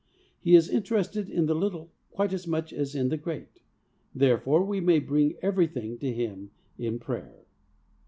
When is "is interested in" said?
0.55-1.45